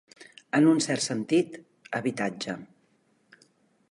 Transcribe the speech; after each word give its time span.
En 0.59 0.69
un 0.71 0.79
cert 0.85 1.03
sentit, 1.07 1.59
habitatge. 1.99 2.57